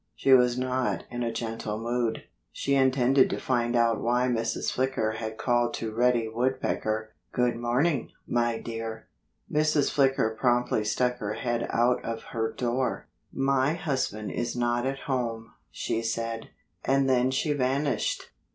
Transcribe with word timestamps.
She 0.15 0.33
was 0.33 0.57
not 0.57 1.03
in 1.11 1.21
a 1.21 1.31
gentle 1.31 1.77
mood. 1.77 2.23
She 2.51 2.73
intended 2.73 3.29
to 3.29 3.39
find 3.39 3.75
out 3.75 4.01
why 4.01 4.27
Mrs. 4.29 4.71
Flicker 4.71 5.11
had 5.11 5.37
called 5.37 5.75
to 5.75 5.93
Reddy 5.93 6.27
Woodpecker, 6.27 7.13
"Good 7.31 7.55
morning, 7.55 8.09
my 8.27 8.57
dear!" 8.59 9.09
Mrs. 9.51 9.91
Flicker 9.91 10.31
promptly 10.39 10.83
stuck 10.83 11.17
her 11.19 11.33
head 11.33 11.67
out 11.69 12.03
of 12.03 12.23
her 12.33 12.51
door. 12.51 13.09
"My 13.31 13.75
husband 13.75 14.31
is 14.31 14.55
not 14.55 14.87
at 14.87 15.01
home," 15.01 15.51
she 15.69 16.01
said. 16.01 16.49
And 16.83 17.07
then 17.07 17.29
she 17.29 17.53
vanished. 17.53 18.31